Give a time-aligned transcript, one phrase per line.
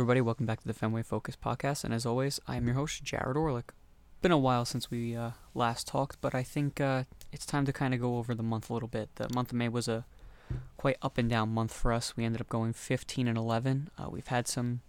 [0.00, 3.04] Everybody, welcome back to the Fenway Focus podcast, and as always, I am your host,
[3.04, 3.74] Jared Orlick.
[4.22, 7.72] Been a while since we uh, last talked, but I think uh, it's time to
[7.74, 9.10] kind of go over the month a little bit.
[9.16, 10.06] The month of May was a
[10.78, 12.16] quite up and down month for us.
[12.16, 13.90] We ended up going 15 and 11.
[13.98, 14.80] Uh, we've had some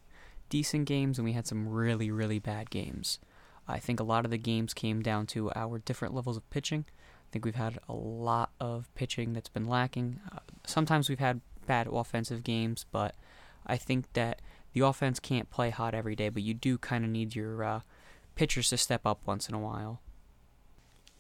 [0.48, 3.20] decent games, and we had some really, really bad games.
[3.68, 6.86] I think a lot of the games came down to our different levels of pitching.
[6.88, 10.22] I think we've had a lot of pitching that's been lacking.
[10.32, 13.14] Uh, sometimes we've had bad offensive games, but
[13.68, 14.42] I think that
[14.74, 17.80] the offense can't play hot every day, but you do kind of need your uh,
[18.36, 20.02] pitchers to step up once in a while.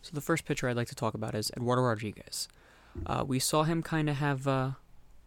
[0.02, 2.48] So the first pitcher I'd like to talk about is Eduardo Rodriguez.
[3.06, 4.72] Uh, we saw him kind of have uh,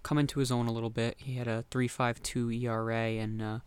[0.02, 1.16] come into his own a little bit.
[1.18, 3.58] He had a 3.52 ERA and uh,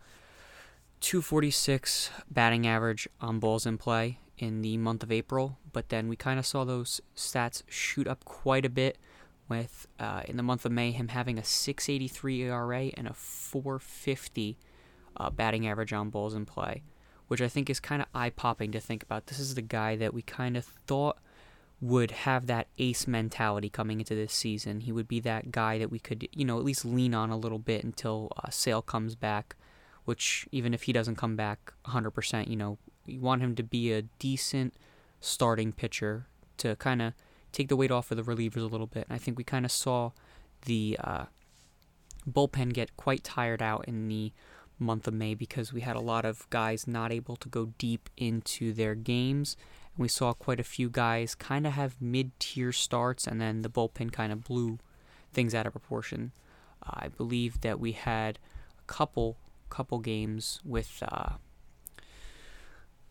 [1.00, 6.16] 246 batting average on balls in play in the month of April, but then we
[6.16, 8.98] kind of saw those stats shoot up quite a bit
[9.48, 14.58] with uh, in the month of May him having a 683 ERA and a 450
[15.16, 16.82] uh, batting average on balls in play,
[17.26, 19.26] which I think is kind of eye popping to think about.
[19.26, 21.18] This is the guy that we kind of thought
[21.80, 24.80] would have that ace mentality coming into this season.
[24.80, 27.36] He would be that guy that we could, you know, at least lean on a
[27.36, 29.56] little bit until uh, Sale comes back,
[30.04, 33.92] which even if he doesn't come back 100%, you know, you want him to be
[33.92, 34.74] a decent
[35.20, 36.26] starting pitcher
[36.58, 37.12] to kind of
[37.52, 39.06] take the weight off of the relievers a little bit.
[39.08, 40.12] And I think we kind of saw
[40.66, 41.24] the uh,
[42.28, 44.32] bullpen get quite tired out in the
[44.78, 48.08] month of May because we had a lot of guys not able to go deep
[48.16, 49.56] into their games.
[49.96, 53.62] And we saw quite a few guys kind of have mid tier starts, and then
[53.62, 54.78] the bullpen kind of blew
[55.32, 56.32] things out of proportion.
[56.82, 58.38] Uh, I believe that we had
[58.78, 59.36] a couple
[59.68, 61.34] couple games with uh,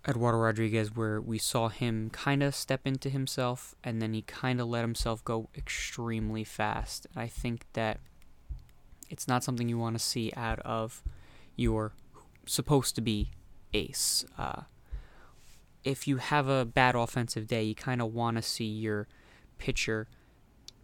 [0.07, 4.61] Eduardo Rodriguez where we saw him kind of step into himself and then he kind
[4.61, 7.07] of let himself go extremely fast.
[7.13, 7.99] And I think that
[9.09, 11.03] it's not something you want to see out of
[11.55, 11.93] your
[12.45, 13.31] supposed to be
[13.73, 14.25] ace.
[14.37, 14.63] Uh,
[15.83, 19.07] if you have a bad offensive day, you kind of want to see your
[19.57, 20.07] pitcher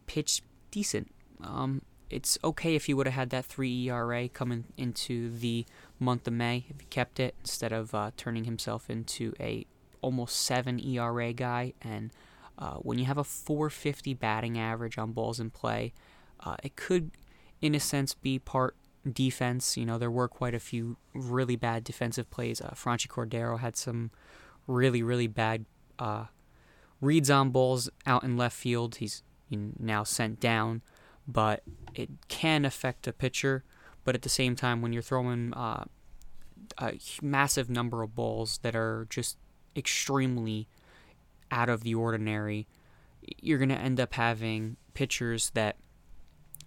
[0.08, 1.14] pitch decent.
[1.42, 1.82] Um,
[2.14, 5.66] it's okay if he would have had that 3 ERA coming into the
[6.00, 9.66] month of May if he kept it instead of uh, turning himself into a
[10.02, 11.74] almost 7 ERA guy.
[11.82, 12.12] And
[12.60, 15.94] uh, when you have a 450 batting average on balls in play,
[16.42, 17.12] uh, it could,
[17.62, 18.76] in a sense, be part
[19.12, 19.76] defense.
[19.76, 22.62] You know, there were quite a few really bad defensive plays.
[22.62, 24.12] Uh, Franchy Cordero had some
[24.68, 25.66] really, really bad
[25.98, 26.26] uh,
[27.02, 28.98] reads on balls out in left field.
[28.98, 30.82] He's now sent down
[31.28, 31.64] but
[32.00, 33.64] it can affect a pitcher.
[34.04, 35.86] But at the same time, when you're throwing uh,
[36.78, 39.38] a massive number of balls that are just
[39.76, 40.68] extremely
[41.52, 42.68] out of the ordinary,
[43.42, 45.78] you're going to end up having pitchers that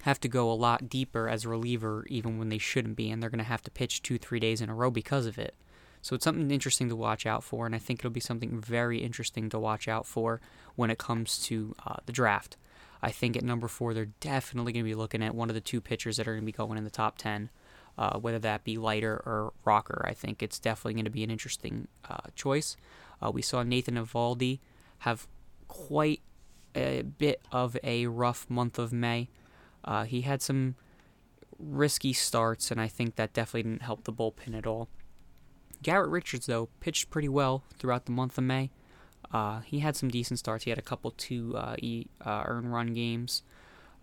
[0.03, 3.23] have to go a lot deeper as a reliever, even when they shouldn't be, and
[3.23, 5.55] they're going to have to pitch two, three days in a row because of it.
[6.01, 8.99] So it's something interesting to watch out for, and I think it'll be something very
[8.99, 10.41] interesting to watch out for
[10.77, 12.57] when it comes to uh, the draft.
[13.03, 15.61] I think at number four, they're definitely going to be looking at one of the
[15.61, 17.51] two pitchers that are going to be going in the top 10,
[17.99, 20.05] uh, whether that be Leiter or Rocker.
[20.09, 22.77] I think it's definitely going to be an interesting uh, choice.
[23.23, 24.61] Uh, we saw Nathan Eovaldi
[24.99, 25.27] have
[25.69, 26.21] quite
[26.75, 29.29] a bit of a rough month of May.
[29.85, 30.75] Uh, he had some
[31.59, 34.89] risky starts, and I think that definitely didn't help the bullpen at all.
[35.83, 38.71] Garrett Richards, though, pitched pretty well throughout the month of May.
[39.33, 40.65] Uh, he had some decent starts.
[40.65, 43.43] He had a couple two uh, e, uh, earn run games.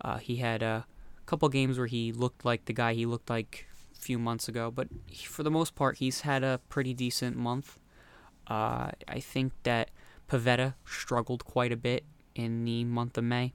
[0.00, 0.86] Uh, he had a
[1.26, 4.70] couple games where he looked like the guy he looked like a few months ago,
[4.70, 7.78] but he, for the most part, he's had a pretty decent month.
[8.46, 9.90] Uh, I think that
[10.28, 13.54] Pivetta struggled quite a bit in the month of May.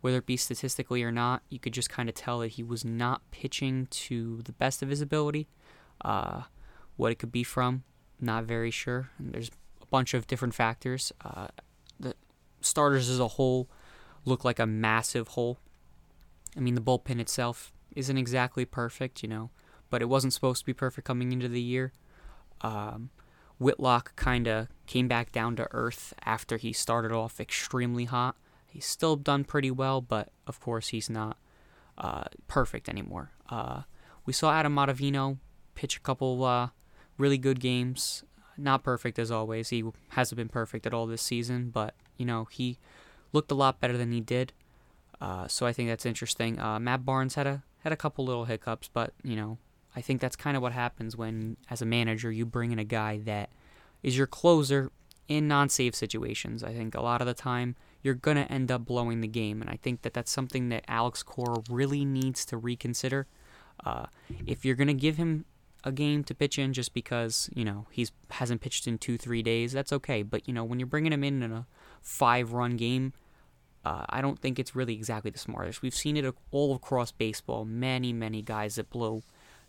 [0.00, 2.84] Whether it be statistically or not, you could just kind of tell that he was
[2.84, 5.48] not pitching to the best of his ability.
[6.02, 6.42] Uh,
[6.96, 7.84] what it could be from,
[8.20, 9.10] not very sure.
[9.18, 9.50] And there's
[9.90, 11.12] bunch of different factors.
[11.24, 11.48] Uh,
[11.98, 12.14] the
[12.60, 13.68] starters as a whole
[14.24, 15.58] look like a massive hole.
[16.56, 19.50] I mean, the bullpen itself isn't exactly perfect, you know,
[19.90, 21.92] but it wasn't supposed to be perfect coming into the year.
[22.60, 23.10] Um,
[23.58, 28.36] Whitlock kind of came back down to earth after he started off extremely hot.
[28.66, 31.36] He's still done pretty well, but of course he's not
[31.96, 33.30] uh, perfect anymore.
[33.48, 33.82] Uh,
[34.26, 35.38] we saw Adam Ottavino
[35.74, 36.68] pitch a couple uh,
[37.18, 38.24] really good games
[38.56, 39.68] not perfect as always.
[39.70, 42.78] He hasn't been perfect at all this season, but you know he
[43.32, 44.52] looked a lot better than he did.
[45.20, 46.58] Uh, so I think that's interesting.
[46.60, 49.58] Uh, Matt Barnes had a had a couple little hiccups, but you know
[49.96, 52.84] I think that's kind of what happens when, as a manager, you bring in a
[52.84, 53.50] guy that
[54.02, 54.90] is your closer
[55.28, 56.62] in non-save situations.
[56.62, 59.70] I think a lot of the time you're gonna end up blowing the game, and
[59.70, 63.26] I think that that's something that Alex Cora really needs to reconsider.
[63.84, 64.06] Uh,
[64.46, 65.44] if you're gonna give him
[65.84, 69.42] a game to pitch in just because you know he's hasn't pitched in two three
[69.42, 69.72] days.
[69.72, 70.22] That's okay.
[70.22, 71.66] But you know when you're bringing him in in a
[72.02, 73.12] five run game,
[73.84, 75.82] uh, I don't think it's really exactly the smartest.
[75.82, 77.64] We've seen it all across baseball.
[77.64, 79.22] Many many guys that blow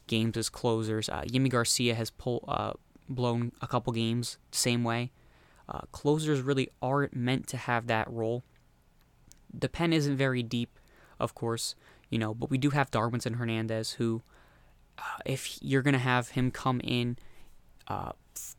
[0.07, 1.09] games as closers.
[1.09, 2.73] Uh, Yimi Garcia has pull, uh,
[3.09, 5.11] blown a couple games same way.
[5.67, 8.43] Uh, closers really aren't meant to have that role.
[9.51, 10.79] The pen isn't very deep,
[11.19, 11.75] of course,
[12.09, 14.21] you know, but we do have Darwinzon Hernandez who
[14.97, 17.17] uh, if you're going to have him come in
[17.87, 18.11] uh,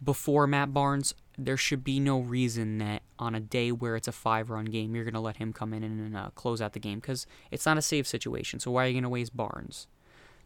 [0.03, 4.13] before Matt Barnes, there should be no reason that on a day where it's a
[4.13, 6.81] five run game, you're going to let him come in and uh, close out the
[6.81, 8.61] game because it's not a safe situation.
[8.61, 9.87] So why are you going to waste Barnes?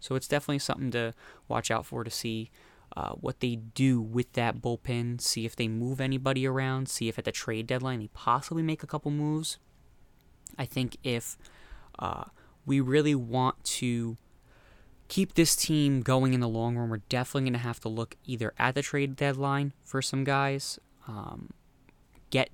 [0.00, 1.14] So it's definitely something to
[1.46, 2.50] watch out for to see
[2.96, 7.18] uh, what they do with that bullpen, see if they move anybody around, see if
[7.18, 9.58] at the trade deadline they possibly make a couple moves.
[10.58, 11.38] I think if
[11.98, 12.24] uh,
[12.66, 14.16] we really want to
[15.10, 18.16] keep this team going in the long run, we're definitely going to have to look
[18.24, 20.78] either at the trade deadline for some guys,
[21.08, 21.50] um,
[22.30, 22.48] get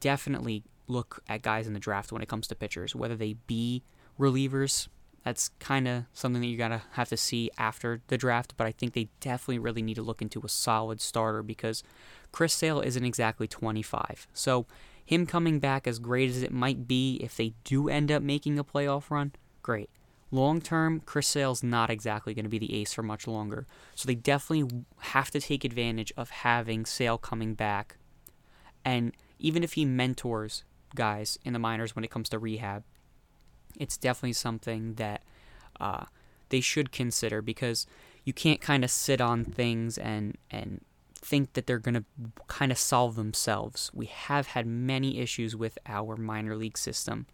[0.00, 3.84] definitely look at guys in the draft when it comes to pitchers, whether they be
[4.18, 4.88] relievers.
[5.24, 8.72] That's kind of something that you gotta have to see after the draft, but I
[8.72, 11.84] think they definitely really need to look into a solid starter because
[12.32, 14.26] Chris Sale isn't exactly 25.
[14.34, 14.66] So
[15.04, 18.58] him coming back as great as it might be, if they do end up making
[18.58, 19.32] a playoff run,
[19.62, 19.88] great.
[20.34, 23.66] Long term, Chris Sale's not exactly going to be the ace for much longer.
[23.94, 27.98] So they definitely have to take advantage of having Sale coming back.
[28.82, 30.64] And even if he mentors
[30.94, 32.82] guys in the minors when it comes to rehab,
[33.78, 35.22] it's definitely something that
[35.78, 36.06] uh,
[36.48, 37.86] they should consider because
[38.24, 40.80] you can't kind of sit on things and and
[41.14, 42.04] think that they're going to
[42.48, 43.90] kind of solve themselves.
[43.94, 47.26] We have had many issues with our minor league system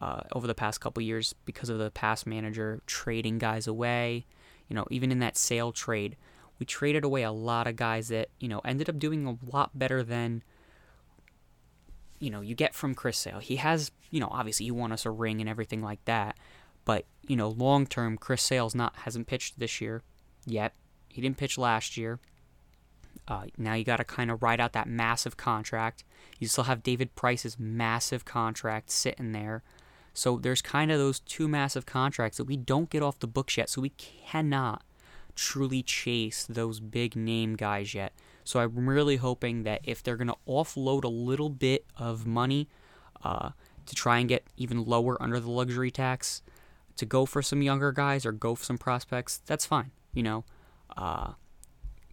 [0.00, 4.26] uh, over the past couple years because of the past manager trading guys away.
[4.68, 6.16] You know, even in that sale trade,
[6.58, 9.78] we traded away a lot of guys that you know ended up doing a lot
[9.78, 10.42] better than
[12.18, 13.38] you know you get from Chris Sale.
[13.40, 16.36] He has you know obviously he won us a ring and everything like that,
[16.84, 20.02] but you know long term Chris Sale's not hasn't pitched this year
[20.46, 20.74] yet.
[21.08, 22.18] He didn't pitch last year.
[23.26, 26.04] Uh, now you got to kind of ride out that massive contract.
[26.38, 29.62] You still have David Price's massive contract sitting there.
[30.14, 33.56] So there's kind of those two massive contracts that we don't get off the books
[33.56, 33.68] yet.
[33.68, 34.82] So we cannot
[35.34, 38.12] truly chase those big name guys yet.
[38.44, 42.68] So I'm really hoping that if they're going to offload a little bit of money
[43.24, 43.50] uh,
[43.86, 46.42] to try and get even lower under the luxury tax,
[46.96, 49.90] to go for some younger guys or go for some prospects, that's fine.
[50.12, 50.44] You know,
[50.96, 51.32] uh,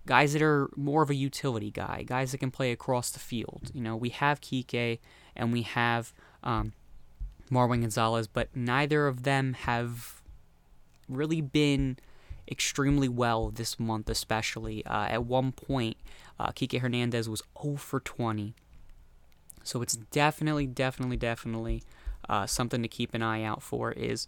[0.07, 3.69] guys that are more of a utility guy, guys that can play across the field.
[3.73, 4.99] You know, we have Kike
[5.35, 6.13] and we have
[6.43, 6.73] um,
[7.51, 10.21] Marwin Gonzalez, but neither of them have
[11.09, 11.97] really been
[12.49, 14.85] extremely well this month, especially.
[14.85, 15.97] Uh, at one point,
[16.39, 18.53] uh, Kike Hernandez was 0 for 20.
[19.63, 21.83] So it's definitely, definitely, definitely
[22.27, 23.91] uh, something to keep an eye out for.
[23.91, 24.27] Is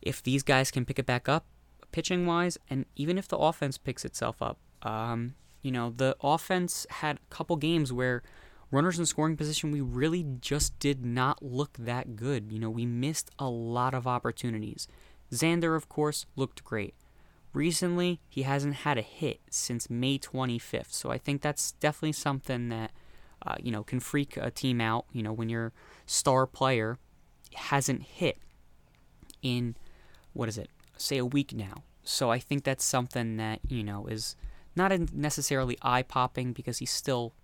[0.00, 1.46] if these guys can pick it back up,
[1.92, 4.58] pitching wise, and even if the offense picks itself up.
[4.82, 8.22] Um, you know, the offense had a couple games where
[8.70, 12.52] runners in scoring position, we really just did not look that good.
[12.52, 14.86] You know, we missed a lot of opportunities.
[15.32, 16.94] Xander, of course, looked great.
[17.52, 22.68] Recently, he hasn't had a hit since May 25th, so I think that's definitely something
[22.68, 22.92] that,
[23.44, 25.06] uh, you know, can freak a team out.
[25.12, 25.72] You know, when your
[26.06, 26.98] star player
[27.54, 28.38] hasn't hit
[29.42, 29.74] in,
[30.32, 31.82] what is it, say a week now.
[32.04, 34.36] So I think that's something that, you know, is
[34.76, 37.34] not necessarily eye popping because he's still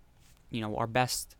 [0.56, 1.36] you know our best,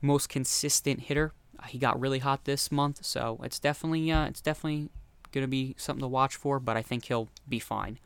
[0.00, 1.32] most consistent hitter.
[1.58, 4.90] Uh, he got really hot this month, so it's definitely uh, it's definitely
[5.32, 6.58] going to be something to watch for.
[6.58, 7.98] But I think he'll be fine.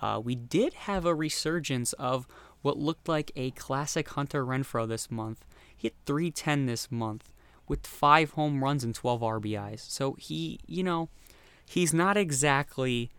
[0.00, 2.26] Uh, we did have a resurgence of
[2.62, 5.44] what looked like a classic Hunter Renfroe this month.
[5.74, 7.32] Hit 310 this month
[7.68, 9.80] with five home runs and 12 RBIs.
[9.80, 11.08] So he, you know,
[11.64, 13.10] he's not exactly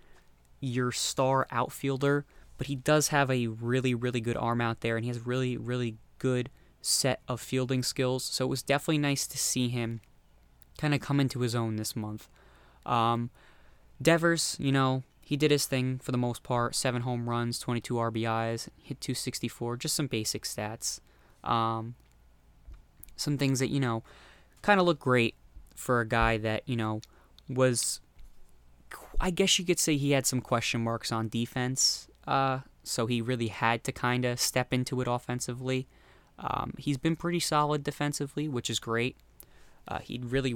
[0.59, 2.25] your star outfielder,
[2.57, 5.57] but he does have a really, really good arm out there, and he has really,
[5.57, 6.49] really good
[6.81, 8.23] set of fielding skills.
[8.23, 10.01] So it was definitely nice to see him
[10.77, 12.29] kind of come into his own this month.
[12.85, 13.29] Um,
[14.01, 16.75] Devers, you know, he did his thing for the most part.
[16.75, 21.01] Seven home runs, 22 RBIs, hit 264, just some basic stats.
[21.43, 21.95] Um,
[23.15, 24.03] some things that, you know,
[24.61, 25.35] kind of look great
[25.75, 27.01] for a guy that, you know,
[27.49, 27.99] was,
[29.19, 32.07] I guess you could say he had some question marks on defense.
[32.25, 35.87] Uh, so he really had to kind of step into it offensively.
[36.39, 39.17] Um, he's been pretty solid defensively, which is great.
[39.87, 40.55] Uh, he really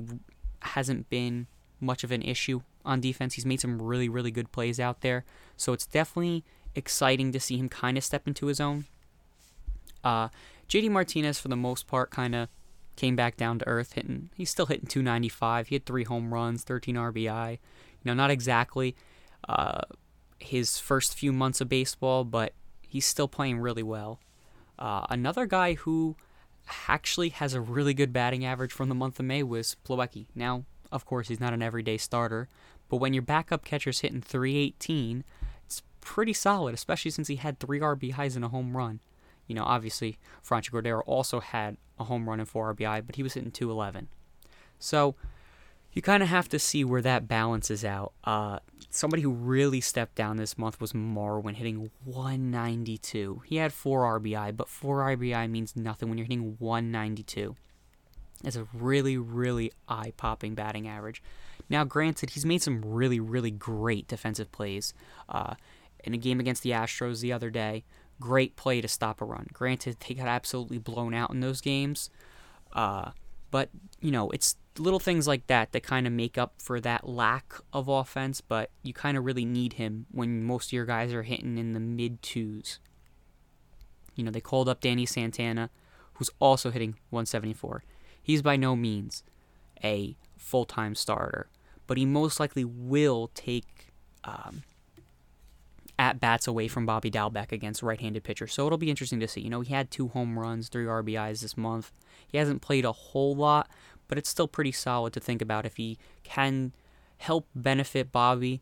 [0.61, 1.47] hasn't been
[1.79, 3.33] much of an issue on defense.
[3.35, 5.25] He's made some really, really good plays out there.
[5.57, 6.43] So it's definitely
[6.75, 8.85] exciting to see him kind of step into his own.
[10.03, 10.29] Uh,
[10.69, 12.49] JD Martinez, for the most part, kind of
[12.95, 14.29] came back down to earth, hitting.
[14.35, 15.67] He's still hitting 295.
[15.67, 17.51] He had three home runs, 13 RBI.
[17.51, 17.57] You
[18.05, 18.95] know, not exactly
[19.47, 19.81] uh,
[20.39, 24.19] his first few months of baseball, but he's still playing really well.
[24.81, 26.15] Uh, another guy who
[26.89, 30.25] actually has a really good batting average from the month of May was Plawecki.
[30.33, 32.49] Now, of course, he's not an everyday starter,
[32.89, 35.23] but when your backup catcher's hitting 318,
[35.67, 39.01] it's pretty solid, especially since he had three RBIs and a home run.
[39.45, 43.23] You know, obviously, Franchy Cordero also had a home run and four RBI, but he
[43.23, 44.07] was hitting 211.
[44.79, 45.13] So,
[45.93, 48.13] you kind of have to see where that balances out.
[48.23, 53.41] Uh, somebody who really stepped down this month was Marwin, hitting 192.
[53.45, 57.55] He had four RBI, but four RBI means nothing when you're hitting 192.
[58.43, 61.21] It's a really, really eye popping batting average.
[61.69, 64.93] Now, granted, he's made some really, really great defensive plays.
[65.29, 65.55] Uh,
[66.03, 67.83] in a game against the Astros the other day,
[68.19, 69.47] great play to stop a run.
[69.53, 72.09] Granted, they got absolutely blown out in those games.
[72.73, 73.11] Uh,
[73.51, 73.69] but,
[73.99, 77.53] you know, it's little things like that that kind of make up for that lack
[77.73, 81.23] of offense, but you kind of really need him when most of your guys are
[81.23, 82.79] hitting in the mid twos.
[84.15, 85.69] You know, they called up Danny Santana,
[86.13, 87.83] who's also hitting 174.
[88.21, 89.23] He's by no means
[89.83, 91.49] a full time starter,
[91.87, 93.87] but he most likely will take
[94.23, 94.63] um,
[95.97, 98.53] at bats away from Bobby Dalbec against right handed pitchers.
[98.53, 99.41] So it'll be interesting to see.
[99.41, 101.91] You know, he had two home runs, three RBIs this month.
[102.27, 103.69] He hasn't played a whole lot,
[104.11, 106.73] but it's still pretty solid to think about if he can
[107.19, 108.61] help benefit Bobby.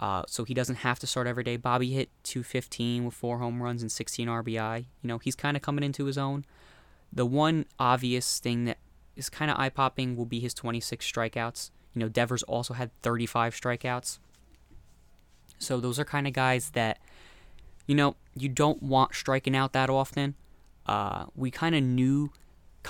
[0.00, 1.56] Uh, so he doesn't have to start every day.
[1.56, 4.86] Bobby hit 215 with four home runs and 16 RBI.
[5.00, 6.44] You know, he's kind of coming into his own.
[7.12, 8.78] The one obvious thing that
[9.14, 11.70] is kind of eye popping will be his 26 strikeouts.
[11.94, 14.18] You know, Devers also had 35 strikeouts.
[15.60, 16.98] So those are kind of guys that,
[17.86, 20.34] you know, you don't want striking out that often.
[20.84, 22.32] Uh, we kind of knew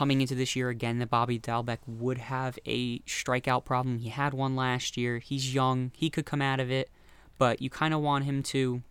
[0.00, 3.98] coming into this year again that Bobby Dalbec would have a strikeout problem.
[3.98, 5.18] He had one last year.
[5.18, 5.90] He's young.
[5.94, 6.88] He could come out of it,
[7.36, 8.82] but you kind of want him to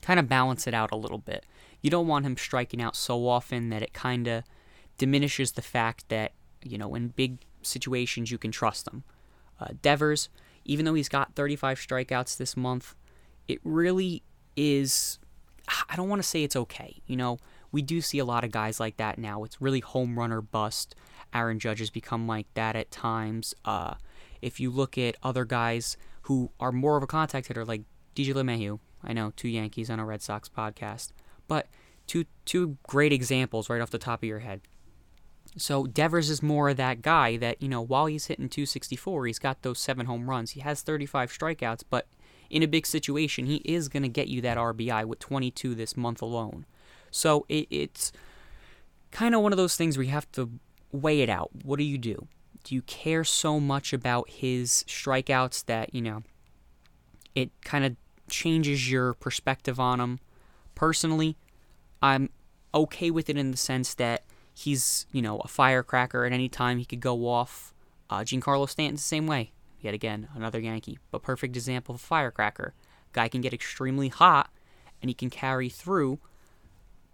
[0.00, 1.44] kind of balance it out a little bit.
[1.82, 4.44] You don't want him striking out so often that it kind of
[4.96, 6.32] diminishes the fact that,
[6.64, 9.04] you know, in big situations you can trust him.
[9.60, 10.30] Uh, Devers,
[10.64, 12.94] even though he's got 35 strikeouts this month,
[13.46, 14.22] it really
[14.56, 15.18] is.
[15.90, 17.02] I don't want to say it's okay.
[17.06, 17.40] You know,
[17.76, 19.44] we do see a lot of guys like that now.
[19.44, 20.94] It's really home run or bust.
[21.34, 23.54] Aaron Judge has become like that at times.
[23.66, 23.96] Uh,
[24.40, 27.82] if you look at other guys who are more of a contact hitter, like
[28.14, 31.10] DJ LeMahieu, I know two Yankees on a Red Sox podcast,
[31.48, 31.66] but
[32.06, 34.62] two two great examples right off the top of your head.
[35.58, 39.38] So Devers is more of that guy that, you know, while he's hitting 264, he's
[39.38, 40.52] got those seven home runs.
[40.52, 42.06] He has 35 strikeouts, but
[42.48, 45.94] in a big situation, he is going to get you that RBI with 22 this
[45.94, 46.64] month alone.
[47.16, 48.12] So it, it's
[49.10, 50.50] kind of one of those things where you have to
[50.92, 51.50] weigh it out.
[51.64, 52.28] What do you do?
[52.62, 56.22] Do you care so much about his strikeouts that, you know,
[57.34, 57.96] it kind of
[58.28, 60.20] changes your perspective on him?
[60.74, 61.36] Personally,
[62.02, 62.28] I'm
[62.74, 66.78] okay with it in the sense that he's, you know, a firecracker at any time
[66.78, 67.72] he could go off.
[68.10, 69.52] Uh, Giancarlo Stanton's the same way.
[69.80, 72.74] Yet again, another Yankee, but perfect example of a firecracker.
[73.12, 74.50] Guy can get extremely hot
[75.00, 76.18] and he can carry through,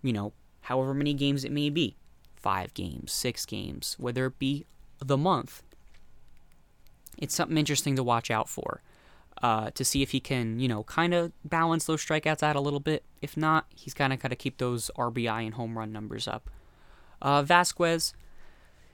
[0.03, 0.33] you know,
[0.63, 1.97] however many games it may be.
[2.37, 4.67] Five games, six games, whether it be
[4.99, 5.63] the month.
[7.19, 8.83] It's something interesting to watch out for.
[9.43, 12.61] Uh, to see if he can, you know, kind of balance those strikeouts out a
[12.61, 13.03] little bit.
[13.21, 16.49] If not, he's kind of got to keep those RBI and home run numbers up.
[17.21, 18.13] Uh, Vazquez,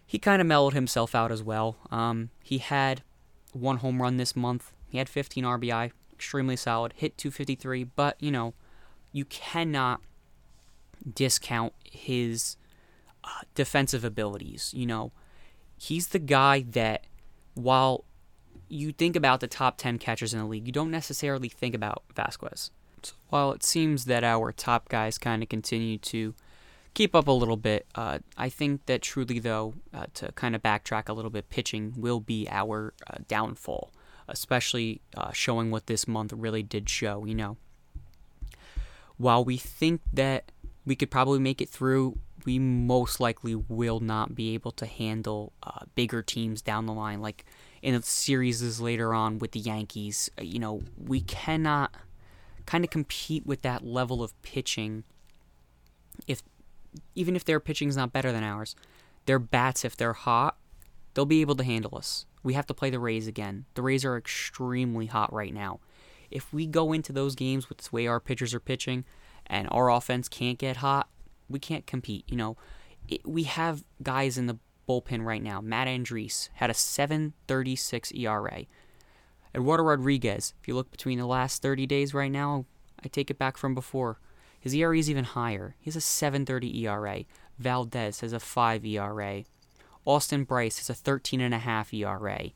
[0.07, 1.77] he kind of mellowed himself out as well.
[1.91, 3.03] Um, he had
[3.53, 4.73] one home run this month.
[4.89, 6.95] He had 15 RBI, extremely solid.
[6.97, 8.55] Hit 253, but you know,
[9.13, 10.01] you cannot
[11.15, 12.57] discount his
[13.25, 14.73] uh, defensive abilities.
[14.75, 15.13] You know,
[15.77, 17.07] he's the guy that
[17.55, 18.05] while
[18.69, 22.03] you think about the top 10 catchers in the league, you don't necessarily think about
[22.15, 22.71] Vazquez.
[23.03, 26.35] So while it seems that our top guys kind of continue to
[26.99, 27.87] keep up a little bit.
[27.95, 31.95] Uh, I think that truly, though, uh, to kind of backtrack a little bit, pitching
[31.97, 33.93] will be our uh, downfall,
[34.27, 37.25] especially uh, showing what this month really did show.
[37.25, 37.57] You know,
[39.17, 40.51] while we think that
[40.87, 45.53] we could probably make it through, we most likely will not be able to handle
[45.63, 47.45] uh, bigger teams down the line, like
[47.83, 50.31] in the series later on with the Yankees.
[50.39, 51.95] Uh, you know, we cannot
[52.67, 55.05] kind of compete with that level of pitching
[56.27, 56.43] if
[57.15, 58.75] even if their pitching's not better than ours,
[59.27, 60.57] their bats, if they're hot,
[61.15, 62.27] they'll be able to handle us.
[62.43, 63.67] We have to play the Rays again.
[63.75, 65.81] The Rays are extremely hot right now.
[66.31, 69.05] if we go into those games with the way our pitchers are pitching
[69.49, 71.09] and our offense can't get hot,
[71.49, 72.25] we can't compete.
[72.29, 72.57] You know,
[73.09, 75.61] it, we have guys in the bullpen right now.
[75.61, 78.65] Matt Andriese had a 7.36 ERA.
[79.55, 82.65] Eduardo Rodriguez, if you look between the last 30 days right now,
[83.03, 84.19] I take it back from before.
[84.61, 85.77] His ERA is even higher.
[85.79, 87.25] He has a 7.30 ERA.
[87.59, 89.45] Valdez has a 5 ERA.
[90.05, 92.51] Austin Brice has a 13.5 ERA.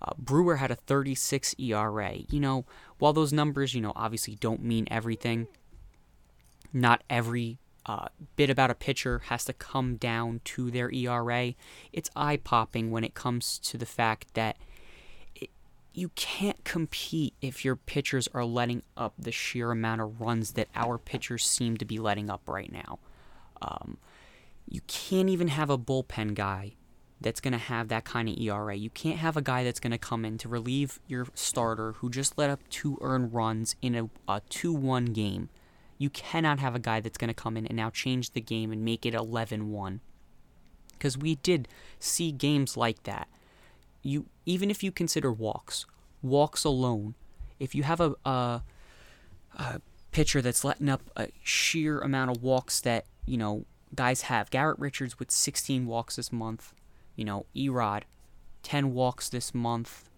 [0.00, 2.16] Uh, Brewer had a 36 ERA.
[2.28, 2.64] You know,
[2.98, 5.48] while those numbers, you know, obviously don't mean everything,
[6.72, 11.54] not every uh, bit about a pitcher has to come down to their ERA.
[11.92, 14.58] It's eye popping when it comes to the fact that
[15.34, 15.48] it,
[15.94, 20.68] you can't compete if your pitchers are letting up the sheer amount of runs that
[20.74, 22.98] our pitchers seem to be letting up right now.
[23.62, 23.96] Um,
[24.68, 26.74] you can't even have a bullpen guy
[27.20, 28.76] that's going to have that kind of ERA.
[28.76, 32.10] You can't have a guy that's going to come in to relieve your starter who
[32.10, 35.48] just let up two earned runs in a, a 2 1 game.
[35.98, 38.72] You cannot have a guy that's going to come in and now change the game
[38.72, 40.00] and make it 11 1.
[40.92, 43.28] Because we did see games like that.
[44.02, 45.86] You Even if you consider walks,
[46.22, 47.14] walks alone,
[47.58, 48.62] if you have a, a,
[49.56, 49.80] a
[50.12, 53.64] pitcher that's letting up a sheer amount of walks that, you know,
[53.94, 54.50] guys have.
[54.50, 56.72] Garrett Richards with 16 walks this month
[57.18, 58.04] you know, Erod,
[58.62, 60.08] 10 walks this month.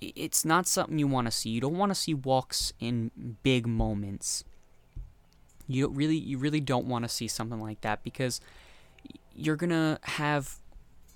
[0.00, 1.50] It's not something you want to see.
[1.50, 4.42] You don't want to see walks in big moments.
[5.68, 8.40] You really you really don't want to see something like that because
[9.34, 10.56] you're going to have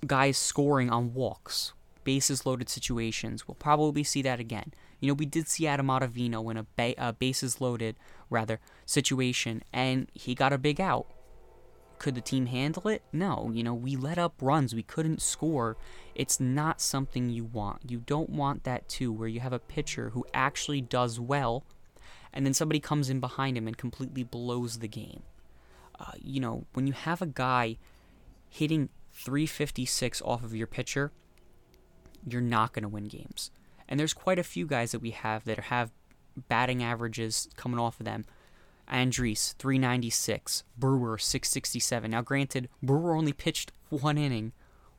[0.05, 1.73] guys scoring on walks,
[2.03, 3.47] bases loaded situations.
[3.47, 4.73] We'll probably see that again.
[4.99, 7.95] You know, we did see Adam Ottavino in a, ba- a bases loaded
[8.29, 11.07] rather situation and he got a big out
[11.99, 13.01] could the team handle it?
[13.11, 13.51] No.
[13.53, 14.75] You know, we let up runs.
[14.75, 15.77] We couldn't score.
[16.15, 17.89] It's not something you want.
[17.89, 21.63] You don't want that too, where you have a pitcher who actually does well,
[22.33, 25.23] and then somebody comes in behind him and completely blows the game.
[25.99, 27.77] Uh, you know, when you have a guy
[28.49, 31.11] hitting 356 off of your pitcher,
[32.25, 33.51] you're not going to win games.
[33.87, 35.91] And there's quite a few guys that we have that have
[36.49, 38.25] batting averages coming off of them
[38.91, 40.63] Andriese, 396.
[40.77, 42.11] Brewer, 667.
[42.11, 44.53] Now, granted, Brewer only pitched one inning,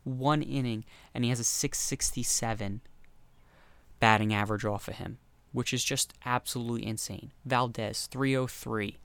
[0.04, 2.80] one inning, and he has a 667
[3.98, 5.18] batting average off of him,
[5.52, 7.32] which is just absolutely insane.
[7.44, 8.98] Valdez, 303.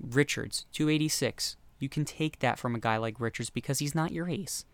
[0.00, 1.56] Richards, 286.
[1.78, 4.64] You can take that from a guy like Richards because he's not your ace.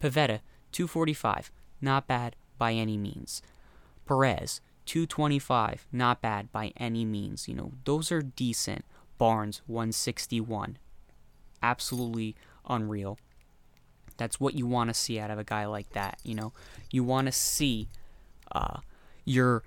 [0.00, 0.40] Pivetta,
[0.72, 1.50] 245.
[1.80, 3.42] Not bad by any means.
[4.06, 5.86] Perez, 225.
[5.92, 7.48] Not bad by any means.
[7.48, 8.84] You know, those are decent.
[9.18, 10.78] Barnes 161.
[11.62, 12.36] Absolutely
[12.68, 13.18] unreal.
[14.16, 16.18] That's what you want to see out of a guy like that.
[16.22, 16.52] You know,
[16.90, 17.88] you want to see
[18.52, 18.78] uh,
[19.24, 19.62] your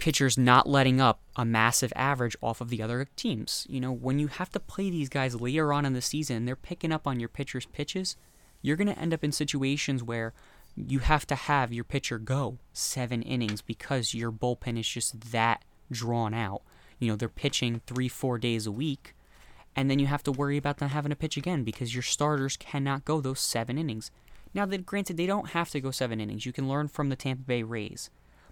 [0.00, 3.66] pitchers not letting up a massive average off of the other teams.
[3.68, 6.56] You know, when you have to play these guys later on in the season, they're
[6.56, 8.16] picking up on your pitcher's pitches.
[8.62, 10.32] You're going to end up in situations where
[10.74, 15.64] you have to have your pitcher go seven innings because your bullpen is just that
[15.92, 16.62] drawn out
[17.00, 19.14] you know, they're pitching three, four days a week.
[19.74, 22.56] And then you have to worry about them having to pitch again because your starters
[22.56, 24.10] cannot go those seven innings.
[24.52, 26.44] Now, that granted, they don't have to go seven innings.
[26.44, 28.10] You can learn from the Tampa Bay Rays,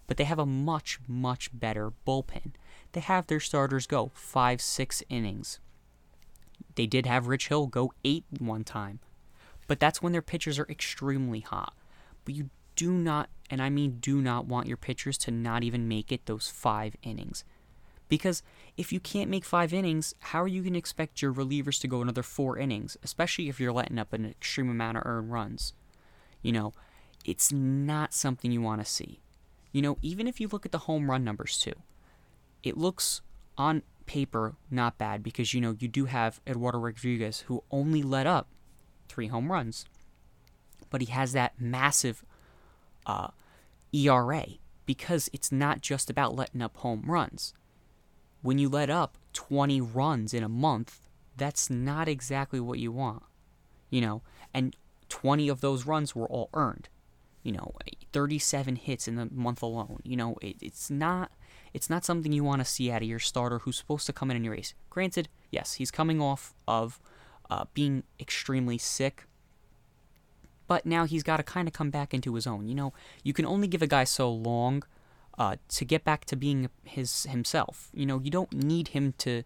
[0.09, 2.55] but they have a much, much better bullpen.
[2.93, 5.61] They have their starters go five, six innings.
[6.75, 8.99] They did have Rich Hill go eight one time,
[9.69, 11.75] but that's when their pitchers are extremely hot.
[12.25, 15.87] But you do not, and I mean do not, want your pitchers to not even
[15.87, 17.45] make it those five innings.
[18.09, 18.43] Because
[18.79, 21.89] if you can't make five innings, how are you going to expect your relievers to
[21.89, 25.75] go another four innings, especially if you're letting up an extreme amount of earned runs?
[26.41, 26.73] You know,
[27.27, 29.21] it's not something you want to see.
[29.73, 31.75] You know, even if you look at the home run numbers too,
[32.63, 33.21] it looks
[33.57, 38.27] on paper not bad because, you know, you do have Eduardo Rodriguez who only let
[38.27, 38.49] up
[39.09, 39.85] three home runs,
[40.91, 42.25] but he has that massive
[43.07, 43.29] uh,
[43.93, 44.47] ERA
[44.87, 47.53] because it's not just about letting up home runs
[48.43, 53.23] when you let up 20 runs in a month, that's not exactly what you want.
[53.91, 54.77] You know, and
[55.09, 56.89] 20 of those runs were all earned.
[57.43, 57.73] You know,
[58.13, 60.01] 37 hits in the month alone.
[60.03, 61.31] You know, it, it's not
[61.73, 64.31] it's not something you want to see out of your starter who's supposed to come
[64.31, 64.75] in your race.
[64.91, 67.01] Granted, yes, he's coming off of
[67.51, 69.25] uh, being extremely sick,
[70.67, 72.69] but now he's got to kind of come back into his own.
[72.69, 74.83] You know, you can only give a guy so long
[75.39, 77.91] uh, to get back to being his himself.
[77.95, 79.43] You know, you don't need him to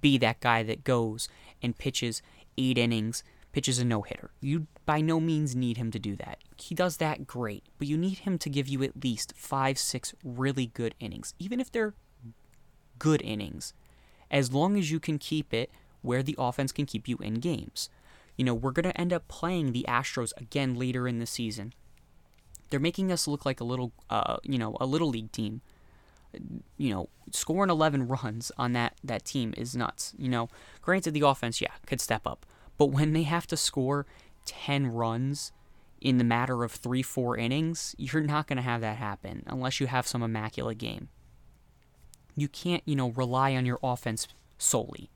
[0.00, 1.28] be that guy that goes
[1.62, 2.22] and pitches
[2.58, 3.22] eight innings,
[3.56, 4.32] pitches a no hitter.
[4.42, 6.40] You by no means need him to do that.
[6.58, 10.14] He does that great, but you need him to give you at least five, six
[10.22, 11.94] really good innings, even if they're
[12.98, 13.72] good innings,
[14.30, 15.70] as long as you can keep it
[16.02, 17.88] where the offense can keep you in games.
[18.36, 21.72] You know, we're going to end up playing the Astros again later in the season.
[22.68, 25.62] They're making us look like a little, uh, you know, a little league team.
[26.76, 30.12] You know, scoring 11 runs on that that team is nuts.
[30.18, 30.50] You know,
[30.82, 32.44] granted the offense, yeah, could step up,
[32.78, 34.06] but when they have to score
[34.44, 35.52] 10 runs
[36.00, 39.80] in the matter of three, four innings, you're not going to have that happen unless
[39.80, 41.08] you have some immaculate game.
[42.36, 45.10] You can't, you know, rely on your offense solely.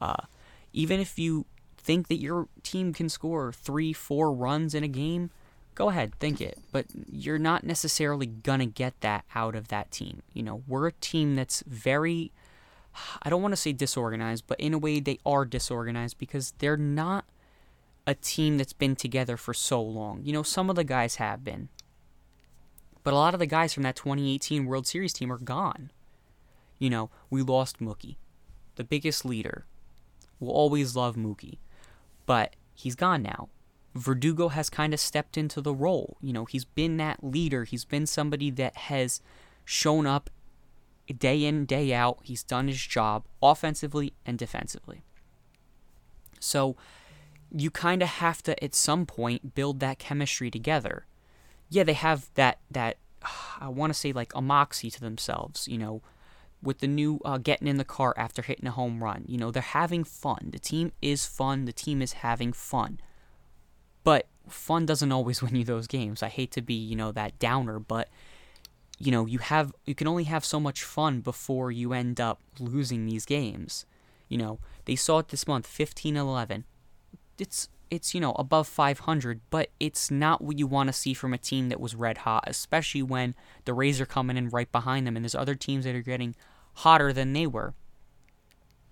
[0.00, 0.24] Uh,
[0.72, 5.30] even if you think that your team can score three, four runs in a game,
[5.74, 6.58] go ahead, think it.
[6.72, 10.22] But you're not necessarily going to get that out of that team.
[10.32, 12.32] You know, we're a team that's very,
[13.22, 16.76] I don't want to say disorganized, but in a way they are disorganized because they're
[16.76, 17.24] not
[18.06, 20.22] a team that's been together for so long.
[20.24, 21.68] You know, some of the guys have been.
[23.02, 25.90] But a lot of the guys from that 2018 World Series team are gone.
[26.78, 28.16] You know, we lost Mookie,
[28.76, 29.66] the biggest leader.
[30.40, 31.58] We'll always love Mookie.
[32.26, 33.48] But he's gone now.
[33.94, 36.16] Verdugo has kind of stepped into the role.
[36.20, 37.64] You know, he's been that leader.
[37.64, 39.20] He's been somebody that has
[39.64, 40.30] shown up
[41.12, 42.18] day in, day out.
[42.22, 45.02] He's done his job offensively and defensively.
[46.40, 46.76] So,
[47.56, 51.06] you kind of have to at some point build that chemistry together.
[51.68, 52.98] Yeah, they have that that
[53.60, 56.02] I want to say like a moxie to themselves, you know,
[56.62, 59.24] with the new uh, getting in the car after hitting a home run.
[59.26, 60.50] You know, they're having fun.
[60.52, 61.64] The team is fun.
[61.64, 63.00] The team is having fun.
[64.02, 66.22] But fun doesn't always win you those games.
[66.22, 68.08] I hate to be, you know, that downer, but
[68.98, 72.40] you know, you have you can only have so much fun before you end up
[72.58, 73.86] losing these games.
[74.28, 76.64] You know, they saw it this month, 15-11
[77.38, 81.32] it's it's you know above 500, but it's not what you want to see from
[81.32, 85.06] a team that was red hot, especially when the Rays are coming in right behind
[85.06, 86.34] them, and there's other teams that are getting
[86.76, 87.74] hotter than they were.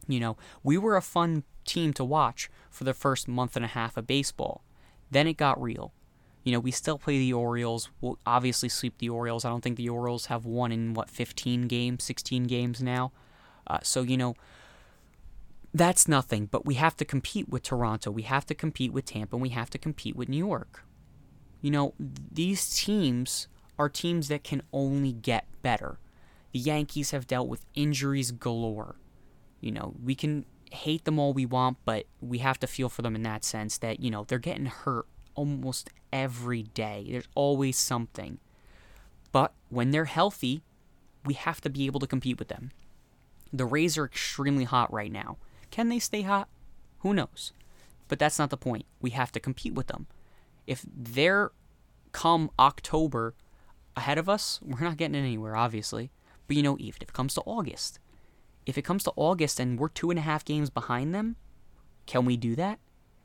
[0.06, 3.68] You know, we were a fun team to watch for the first month and a
[3.68, 4.62] half of baseball.
[5.10, 5.92] Then it got real.
[6.44, 7.88] You know, we still play the Orioles.
[8.00, 9.44] We'll obviously sweep the Orioles.
[9.44, 13.12] I don't think the Orioles have won in what 15 games, 16 games now.
[13.66, 14.35] Uh, so you know,
[15.74, 19.37] that's nothing, but we have to compete with Toronto, we have to compete with Tampa,
[19.37, 20.85] and we have to compete with New York.
[21.62, 25.98] You know, these teams are teams that can only get better.
[26.52, 28.96] The Yankees have dealt with injuries galore.
[29.61, 33.02] You know, we can hate them all we want, but we have to feel for
[33.02, 37.07] them in that sense that, you know, they're getting hurt almost every day.
[37.11, 38.38] There's always something.
[39.33, 40.62] But when they're healthy,
[41.25, 42.70] we have to be able to compete with them.
[43.53, 45.38] The Rays are extremely hot right now.
[45.70, 46.48] Can they stay hot?
[47.01, 47.53] Who knows?
[48.09, 48.85] But that's not the point.
[49.01, 50.07] We have to compete with them.
[50.66, 51.51] If they're
[52.12, 53.35] come October
[53.96, 56.11] ahead of us, we're not getting anywhere, obviously.
[56.46, 57.98] But you know, even if it comes to August,
[58.66, 61.37] if it comes to August and we're two and a half games behind them,
[62.07, 62.79] can we do that?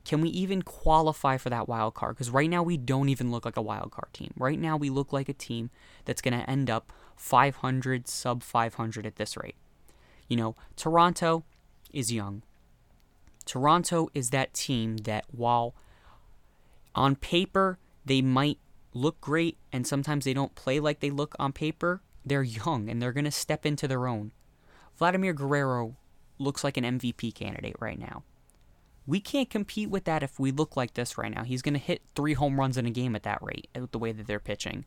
[0.08, 2.16] Can we even qualify for that wild card?
[2.16, 4.34] Because right now we don't even look like a wild card team.
[4.38, 5.70] Right now we look like a team
[6.06, 9.58] that's going to end up 500, sub 500 at this rate.
[10.30, 11.44] You know, Toronto,
[11.92, 12.44] is young.
[13.44, 15.76] Toronto is that team that, while
[16.96, 18.60] on paper they might
[18.94, 23.02] look great and sometimes they don't play like they look on paper, they're young and
[23.02, 24.32] they're going to step into their own.
[24.98, 25.98] Vladimir Guerrero
[26.40, 28.24] looks like an MVP candidate right now.
[29.08, 31.44] We can't compete with that if we look like this right now.
[31.44, 33.98] He's going to hit three home runs in a game at that rate, with the
[33.98, 34.86] way that they're pitching.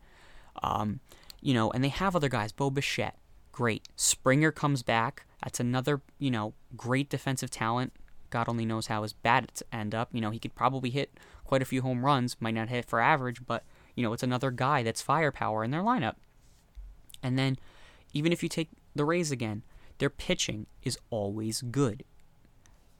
[0.61, 0.99] Um,
[1.41, 2.51] you know, and they have other guys.
[2.51, 3.17] Bo Bichette,
[3.51, 3.87] great.
[3.95, 5.25] Springer comes back.
[5.43, 7.93] That's another, you know, great defensive talent.
[8.29, 10.09] God only knows how his bat end up.
[10.13, 12.37] You know, he could probably hit quite a few home runs.
[12.39, 13.63] Might not hit for average, but
[13.95, 16.15] you know, it's another guy that's firepower in their lineup.
[17.21, 17.57] And then,
[18.13, 19.63] even if you take the Rays again,
[19.97, 22.03] their pitching is always good.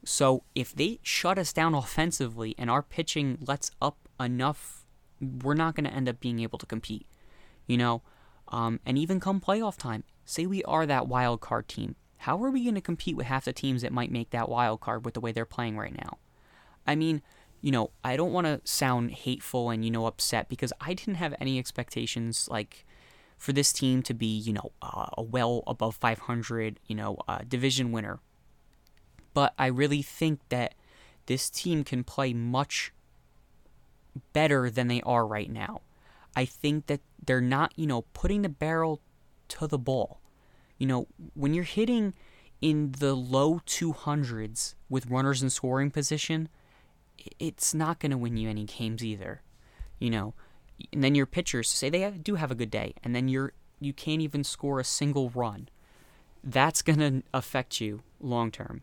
[0.03, 4.85] So if they shut us down offensively and our pitching lets up enough,
[5.19, 7.05] we're not going to end up being able to compete.
[7.67, 8.01] You know,
[8.47, 12.51] um, and even come playoff time, say we are that wild card team how are
[12.51, 15.15] we going to compete with half the teams that might make that wild card with
[15.15, 16.19] the way they're playing right now?
[16.85, 17.23] I mean,
[17.61, 21.15] you know, I don't want to sound hateful and, you know, upset because I didn't
[21.15, 22.85] have any expectations like
[23.39, 27.39] for this team to be, you know, uh, a well above 500, you know, uh,
[27.47, 28.19] division winner.
[29.33, 30.75] But I really think that
[31.25, 32.91] this team can play much
[34.33, 35.81] better than they are right now.
[36.35, 39.01] I think that they're not, you know, putting the barrel
[39.49, 40.19] to the ball.
[40.77, 42.13] You know, when you're hitting
[42.61, 46.49] in the low 200s with runners in scoring position,
[47.39, 49.41] it's not going to win you any games either.
[49.99, 50.33] You know,
[50.91, 53.93] and then your pitchers say they do have a good day, and then you're you
[53.93, 55.69] can't even score a single run.
[56.43, 58.81] that's going to affect you long term.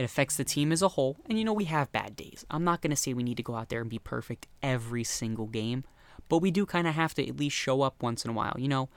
[0.00, 1.18] It affects the team as a whole.
[1.28, 2.46] And you know, we have bad days.
[2.50, 5.04] I'm not going to say we need to go out there and be perfect every
[5.04, 5.84] single game,
[6.30, 8.56] but we do kind of have to at least show up once in a while.
[8.56, 8.88] You know,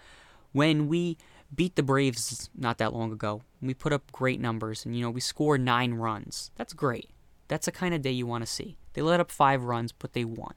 [0.54, 1.18] when we
[1.54, 5.10] beat the Braves not that long ago, we put up great numbers and, you know,
[5.10, 6.52] we scored nine runs.
[6.56, 7.10] That's great.
[7.50, 8.78] That's the kind of day you want to see.
[8.94, 10.54] They let up five runs, but they won.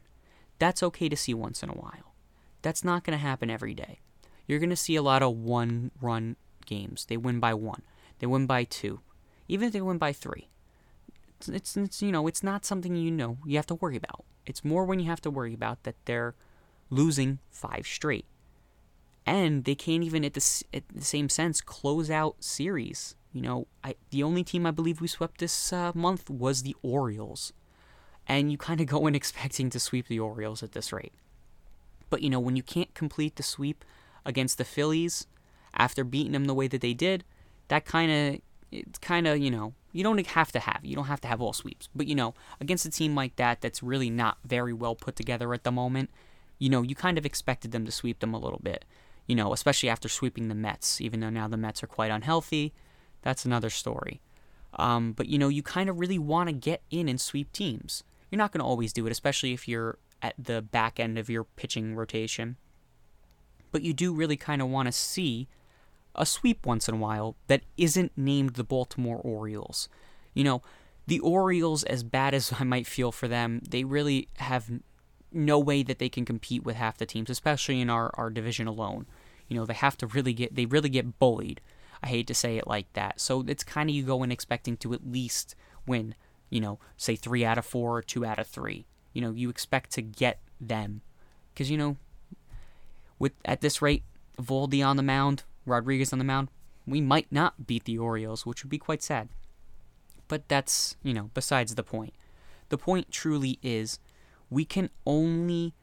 [0.61, 2.15] That's okay to see once in a while.
[2.63, 3.99] That's not going to happen every day.
[4.47, 7.07] You're going to see a lot of one run games.
[7.07, 7.83] They win by one,
[8.21, 9.01] they win by two,
[9.49, 10.49] even if they win by three.
[11.39, 14.25] It's, it's, it's you know, it's not something you know you have to worry about.
[14.47, 16.35] It's more when you have to worry about that they're
[16.91, 18.27] losing five straight.
[19.27, 23.17] And they can't even, at the, at the same sense, close out series.
[23.33, 26.77] You know, I, the only team I believe we swept this uh, month was the
[26.83, 27.53] Orioles.
[28.29, 31.13] And you kind of go in expecting to sweep the Orioles at this rate.
[32.09, 33.85] But, you know, when you can't complete the sweep
[34.25, 35.27] against the Phillies
[35.75, 37.25] after beating them the way that they did,
[37.67, 38.41] that kind of,
[38.77, 40.81] it's kind of, you know, you don't have to have.
[40.83, 41.89] You don't have to have all sweeps.
[41.95, 45.55] But, you know, against a team like that that's really not very well put together
[45.55, 46.11] at the moment,
[46.59, 48.85] you know, you kind of expected them to sweep them a little bit.
[49.27, 52.73] You know, especially after sweeping the Mets, even though now the Mets are quite unhealthy.
[53.23, 54.21] That's another story.
[54.75, 58.05] Um, but, you know, you kind of really want to get in and sweep teams.
[58.31, 61.29] You're not going to always do it, especially if you're at the back end of
[61.29, 62.57] your pitching rotation.
[63.73, 65.49] But you do really kind of want to see
[66.16, 69.88] a sweep once in a while that isn't named the Baltimore Orioles.
[70.35, 70.62] You know,
[71.07, 74.70] the Orioles, as bad as I might feel for them, they really have
[75.33, 78.66] no way that they can compete with half the teams, especially in our, our division
[78.66, 79.07] alone.
[79.48, 81.61] You know, they have to really get they really get bullied.
[82.02, 83.20] I hate to say it like that.
[83.20, 85.55] So it's kind of you go in expecting to at least
[85.87, 86.14] win,
[86.50, 88.87] you know, say three out of four or two out of three.
[89.12, 91.00] You know, you expect to get them.
[91.52, 91.96] Because, you know,
[93.18, 94.02] with at this rate,
[94.40, 96.48] Voldy on the mound, Rodriguez on the mound,
[96.87, 99.29] we might not beat the Orioles, which would be quite sad.
[100.29, 102.14] But that's, you know, besides the point.
[102.68, 103.98] The point truly is
[104.50, 105.74] we can only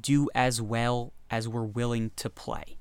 [0.00, 2.78] do as well as we're willing to play.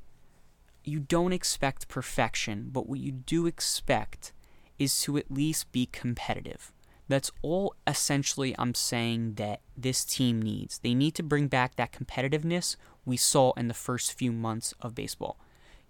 [0.84, 4.34] You don't expect perfection, but what you do expect
[4.80, 6.72] is to at least be competitive.
[7.08, 10.80] That's all essentially I'm saying that this team needs.
[10.80, 14.96] They need to bring back that competitiveness we saw in the first few months of
[14.96, 15.38] baseball.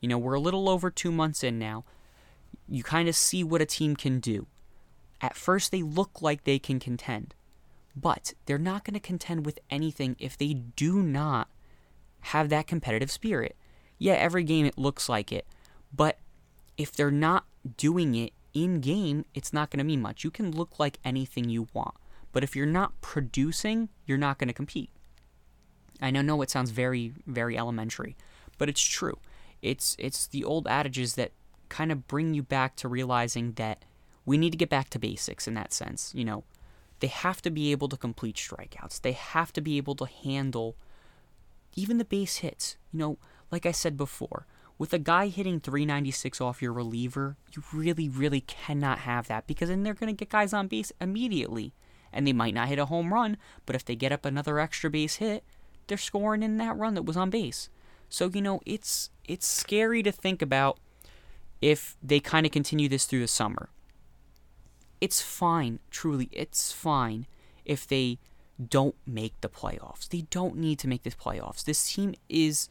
[0.02, 1.86] You know, we're a little over two months in now.
[2.68, 4.48] You kind of see what a team can do.
[5.22, 7.36] At first, they look like they can contend.
[7.96, 11.50] But they're not going to contend with anything if they do not
[12.22, 13.56] have that competitive spirit.
[13.98, 15.46] Yeah, every game it looks like it,
[15.96, 16.18] but
[16.78, 17.46] if they're not
[17.78, 20.24] doing it in game, it's not going to mean much.
[20.24, 21.96] You can look like anything you want,
[22.32, 24.90] but if you're not producing, you're not going to compete.
[26.02, 28.16] I know, no, it sounds very, very elementary,
[28.58, 29.20] but it's true.
[29.62, 31.32] It's it's the old adages that
[31.70, 33.84] kind of bring you back to realizing that
[34.26, 36.12] we need to get back to basics in that sense.
[36.16, 36.44] You know,
[37.00, 39.02] they have to be able to complete strikeouts.
[39.02, 40.76] They have to be able to handle
[41.76, 42.78] even the base hits.
[42.92, 43.18] You know,
[43.52, 44.46] like I said before,
[44.78, 49.70] with a guy hitting 396 off your reliever, you really, really cannot have that because
[49.70, 51.74] then they're going to get guys on base immediately.
[52.14, 54.90] And they might not hit a home run, but if they get up another extra
[54.90, 55.44] base hit,
[55.88, 57.70] they're scoring in that run that was on base.
[58.10, 60.78] So, you know, it's it's scary to think about
[61.62, 63.70] if they kind of continue this through the summer
[65.02, 67.26] it's fine, truly, it's fine
[67.66, 68.20] if they
[68.70, 70.08] don't make the playoffs.
[70.08, 71.66] They don't need to make the playoffs.
[71.66, 72.70] This team is,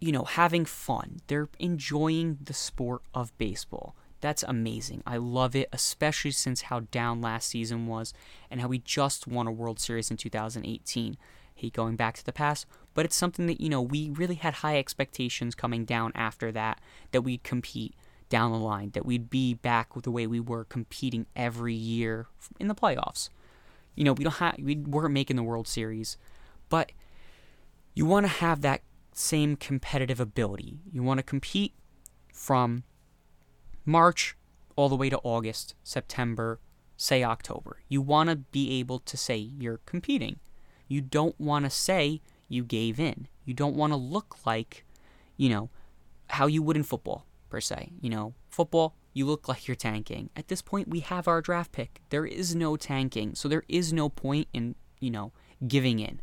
[0.00, 1.20] you know, having fun.
[1.26, 3.96] They're enjoying the sport of baseball.
[4.20, 5.02] That's amazing.
[5.04, 8.14] I love it, especially since how down last season was
[8.48, 11.16] and how we just won a World Series in 2018.
[11.56, 14.54] Hate going back to the past, but it's something that, you know, we really had
[14.54, 16.80] high expectations coming down after that,
[17.12, 17.94] that we'd compete
[18.28, 22.26] down the line, that we'd be back with the way we were competing every year
[22.58, 23.28] in the playoffs.
[23.94, 26.16] You know, we don't have we weren't making the World Series,
[26.68, 26.92] but
[27.94, 28.80] you want to have that
[29.12, 30.80] same competitive ability.
[30.90, 31.74] You want to compete
[32.32, 32.84] from
[33.84, 34.36] March
[34.76, 36.58] all the way to August, September,
[36.96, 37.80] say October.
[37.88, 40.38] You want to be able to say you're competing.
[40.88, 43.28] You don't want to say you gave in.
[43.44, 44.84] You don't want to look like,
[45.36, 45.70] you know,
[46.28, 47.92] how you would in football per se.
[48.00, 50.30] You know, football, you look like you're tanking.
[50.36, 52.00] At this point, we have our draft pick.
[52.10, 55.32] There is no tanking, so there is no point in, you know,
[55.66, 56.20] giving in.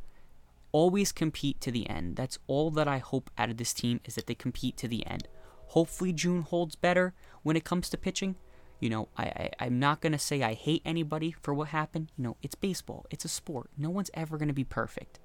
[0.72, 2.16] Always compete to the end.
[2.16, 5.06] That's all that I hope out of this team is that they compete to the
[5.08, 5.28] end.
[5.68, 7.14] Hopefully, June holds better
[7.44, 8.36] when it comes to pitching.
[8.80, 12.12] You know, I, I I'm not gonna say I hate anybody for what happened.
[12.18, 13.06] You know, it's baseball.
[13.10, 13.70] It's a sport.
[13.78, 15.20] No one's ever gonna be perfect.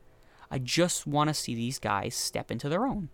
[0.54, 3.08] I just want to see these guys step into their own.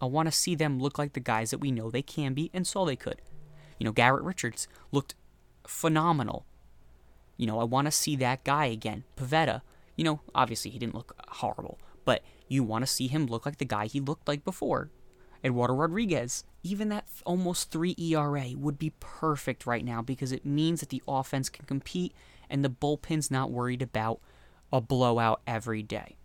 [0.00, 2.50] I want to see them look like the guys that we know they can be
[2.52, 3.22] and saw they could.
[3.78, 5.14] You know, Garrett Richards looked
[5.64, 6.44] phenomenal.
[7.36, 9.04] You know, I want to see that guy again.
[9.16, 9.62] Pivetta,
[9.94, 13.58] you know, obviously he didn't look horrible, but you want to see him look like
[13.58, 14.90] the guy he looked like before.
[15.44, 20.80] Eduardo Rodriguez, even that almost 3 ERA would be perfect right now because it means
[20.80, 22.12] that the offense can compete
[22.50, 24.18] and the bullpen's not worried about
[24.72, 26.16] a blowout every day.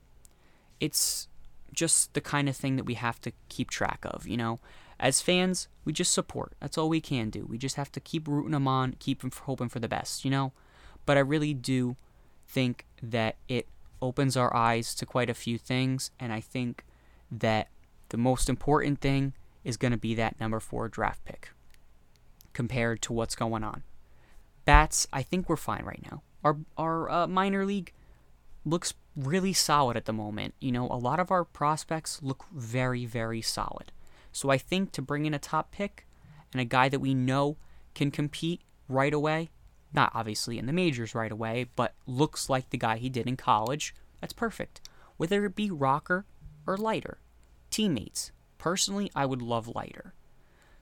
[0.79, 1.27] It's
[1.73, 4.59] just the kind of thing that we have to keep track of, you know?
[4.99, 6.53] As fans, we just support.
[6.61, 7.45] That's all we can do.
[7.45, 10.53] We just have to keep rooting them on, keep hoping for the best, you know?
[11.05, 11.97] But I really do
[12.47, 13.67] think that it
[14.01, 16.85] opens our eyes to quite a few things, and I think
[17.31, 17.69] that
[18.09, 19.33] the most important thing
[19.63, 21.49] is going to be that number four draft pick
[22.53, 23.83] compared to what's going on.
[24.63, 26.21] Bats, I think we're fine right now.
[26.43, 27.91] Our our uh, minor league
[28.63, 30.53] looks really solid at the moment.
[30.59, 33.91] You know, a lot of our prospects look very very solid.
[34.31, 36.05] So I think to bring in a top pick
[36.51, 37.57] and a guy that we know
[37.93, 39.49] can compete right away,
[39.93, 43.37] not obviously in the majors right away, but looks like the guy he did in
[43.37, 44.81] college, that's perfect.
[45.17, 46.25] Whether it be Rocker
[46.67, 47.19] or Leiter,
[47.69, 48.31] Teammates.
[48.57, 50.13] Personally, I would love Leiter.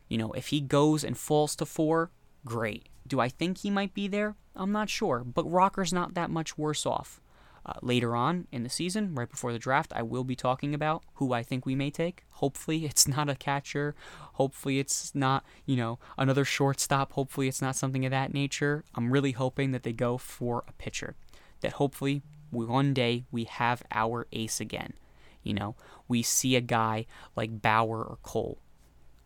[0.07, 2.11] You know, if he goes and falls to four,
[2.45, 2.87] great.
[3.05, 4.35] Do I think he might be there?
[4.55, 7.19] I'm not sure, but Rocker's not that much worse off.
[7.65, 11.01] Uh, later on in the season, right before the draft, I will be talking about
[11.13, 12.23] who I think we may take.
[12.31, 13.95] Hopefully, it's not a catcher.
[14.33, 17.13] Hopefully, it's not, you know, another shortstop.
[17.13, 18.83] Hopefully, it's not something of that nature.
[18.95, 21.15] I'm really hoping that they go for a pitcher.
[21.61, 22.21] That hopefully,
[22.51, 24.93] one day we have our ace again.
[25.41, 25.75] You know,
[26.07, 28.57] we see a guy like Bauer or Cole.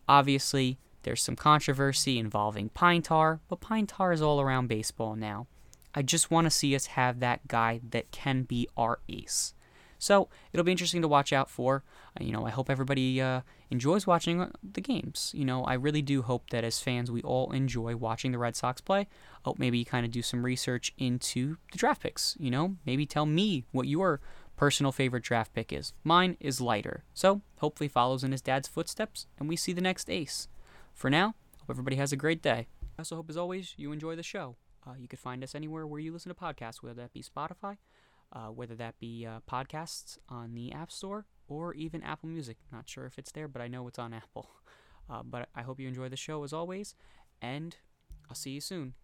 [0.08, 5.46] Obviously, there's some controversy involving pine tar, but pine tar is all around baseball now.
[5.94, 9.54] I just want to see us have that guy that can be our ace.
[9.98, 11.82] So it'll be interesting to watch out for.
[12.18, 15.32] Uh, you know, I hope everybody uh, enjoys watching uh, the games.
[15.34, 18.54] You know, I really do hope that as fans we all enjoy watching the Red
[18.54, 19.08] Sox play.
[19.44, 22.36] Hope maybe you kind of do some research into the draft picks.
[22.38, 24.20] You know, maybe tell me what your
[24.56, 25.92] personal favorite draft pick is.
[26.04, 27.04] Mine is Leiter.
[27.12, 30.48] So hopefully follows in his dad's footsteps and we see the next ace.
[30.94, 32.66] For now, hope everybody has a great day.
[32.82, 34.56] I also hope as always you enjoy the show.
[34.88, 37.76] Uh, you could find us anywhere where you listen to podcasts, whether that be Spotify,
[38.32, 42.56] uh, whether that be uh, podcasts on the App Store, or even Apple Music.
[42.72, 44.50] Not sure if it's there, but I know it's on Apple.
[45.10, 46.94] Uh, but I hope you enjoy the show as always,
[47.40, 47.76] and
[48.28, 48.94] I'll see you soon.